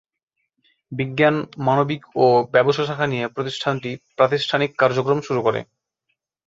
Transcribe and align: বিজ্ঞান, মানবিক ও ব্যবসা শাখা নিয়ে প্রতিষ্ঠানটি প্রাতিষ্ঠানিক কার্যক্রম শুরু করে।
বিজ্ঞান, 0.91 1.35
মানবিক 1.59 2.01
ও 2.15 2.25
ব্যবসা 2.53 2.83
শাখা 2.85 3.05
নিয়ে 3.07 3.25
প্রতিষ্ঠানটি 3.27 3.91
প্রাতিষ্ঠানিক 4.17 4.71
কার্যক্রম 4.77 5.19
শুরু 5.27 5.41
করে। 5.41 5.59